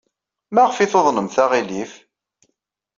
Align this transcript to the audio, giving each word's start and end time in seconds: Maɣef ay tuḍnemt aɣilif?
Maɣef 0.53 0.77
ay 0.77 0.89
tuḍnemt 0.91 1.35
aɣilif? 1.43 1.91